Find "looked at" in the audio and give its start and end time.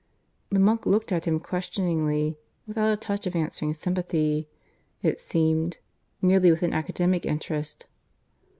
0.87-1.25